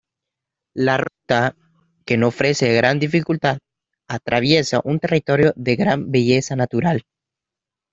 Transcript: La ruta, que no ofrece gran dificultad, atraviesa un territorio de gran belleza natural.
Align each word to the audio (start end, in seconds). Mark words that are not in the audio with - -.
La 0.73 0.97
ruta, 0.97 1.55
que 2.07 2.17
no 2.17 2.29
ofrece 2.29 2.73
gran 2.73 2.97
dificultad, 2.97 3.59
atraviesa 4.09 4.81
un 4.83 4.97
territorio 4.99 5.53
de 5.55 5.75
gran 5.75 6.09
belleza 6.11 6.55
natural. 6.55 7.03